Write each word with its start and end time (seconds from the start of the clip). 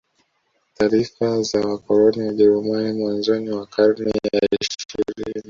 Taarifa 0.75 1.41
za 1.43 1.59
wakoloni 1.61 2.19
Wajeruami 2.21 2.93
mwanzoni 2.93 3.49
wa 3.49 3.65
karne 3.65 4.11
ya 4.33 4.41
ishirini 4.61 5.33